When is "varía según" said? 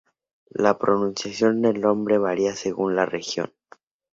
2.17-2.95